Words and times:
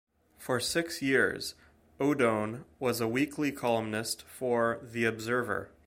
For 0.39 0.59
six 0.59 1.03
years 1.03 1.53
Odone 1.99 2.63
was 2.79 3.01
a 3.01 3.07
weekly 3.07 3.51
columnist 3.51 4.23
for 4.23 4.79
"The 4.81 5.05
Observer". 5.05 5.69